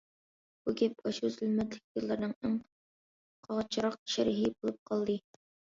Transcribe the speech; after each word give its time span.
بۇ 0.69 0.73
گەپ 0.79 1.03
ئاشۇ 1.09 1.29
زۇلمەتلىك 1.35 2.01
يىللارنىڭ 2.01 2.35
ئەڭ 2.41 2.57
قاغجىراق 3.51 4.03
شەرھى 4.17 4.53
بولۇپ 4.59 4.83
قالدى. 4.93 5.23